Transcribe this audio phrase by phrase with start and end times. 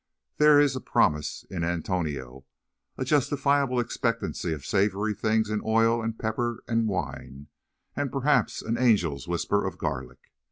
[0.37, 2.47] There is a promise in "Antonio";
[2.97, 7.49] a justifiable expectancy of savoury things in oil and pepper and wine,
[7.95, 10.31] and perhaps an angel's whisper of garlic.